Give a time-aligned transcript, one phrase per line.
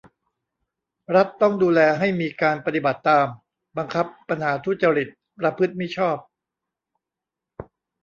[1.15, 3.27] รัฐต้องดูแลให้มีการปฏิบัติตาม
[3.77, 5.07] บังคับ ปัญหาทุจริต
[5.39, 6.17] ประพฤติมิชอบ